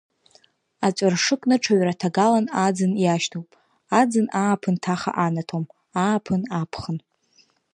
Аҵәыршы 0.85 1.35
кны 1.41 1.55
ҽаҩраҭагалан 1.63 2.45
аӡын 2.65 2.93
иашьҭоуп, 3.03 3.49
аӡын 3.99 4.27
ааԥын 4.39 4.75
ҭаха 4.83 5.11
анаҭом, 5.25 5.65
ааԥын 6.01 6.41
аԥхын. 6.61 6.97